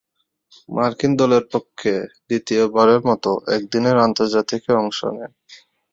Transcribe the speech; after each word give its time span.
মার্কিন 0.69 1.11
দলের 1.15 1.43
পক্ষে 1.53 1.93
দ্বিতীয়বারের 2.27 3.01
মতো 3.09 3.31
একদিনের 3.55 3.97
আন্তর্জাতিকে 4.07 4.71
অংশ 4.81 4.99
নেন। 5.09 5.31